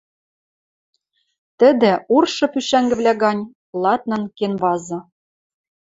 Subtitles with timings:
[1.59, 3.41] Тӹдӹ, уршы пӱшӓнгӹвлӓ гӓнь,
[3.81, 4.99] ладнан кенвазы.